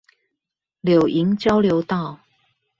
[0.81, 2.21] 柳營交流道